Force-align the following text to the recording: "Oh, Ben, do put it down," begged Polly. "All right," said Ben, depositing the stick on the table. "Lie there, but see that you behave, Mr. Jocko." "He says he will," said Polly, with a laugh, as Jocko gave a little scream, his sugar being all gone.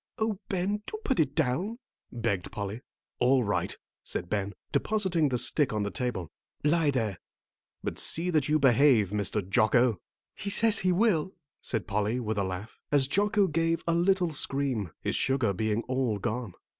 "Oh, 0.17 0.39
Ben, 0.49 0.81
do 0.87 0.97
put 1.05 1.19
it 1.19 1.35
down," 1.35 1.77
begged 2.11 2.51
Polly. 2.51 2.81
"All 3.19 3.43
right," 3.43 3.77
said 4.03 4.31
Ben, 4.31 4.55
depositing 4.71 5.29
the 5.29 5.37
stick 5.37 5.71
on 5.71 5.83
the 5.83 5.91
table. 5.91 6.31
"Lie 6.63 6.89
there, 6.89 7.19
but 7.83 7.99
see 7.99 8.31
that 8.31 8.49
you 8.49 8.57
behave, 8.57 9.11
Mr. 9.11 9.47
Jocko." 9.47 9.99
"He 10.33 10.49
says 10.49 10.79
he 10.79 10.91
will," 10.91 11.35
said 11.61 11.85
Polly, 11.85 12.19
with 12.19 12.39
a 12.39 12.43
laugh, 12.43 12.79
as 12.91 13.07
Jocko 13.07 13.45
gave 13.45 13.83
a 13.85 13.93
little 13.93 14.31
scream, 14.31 14.89
his 15.03 15.15
sugar 15.15 15.53
being 15.53 15.83
all 15.83 16.17
gone. 16.17 16.53